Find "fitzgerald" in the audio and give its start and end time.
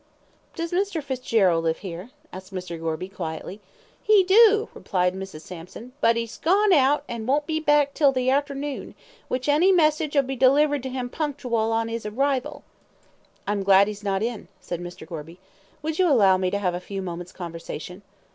1.03-1.63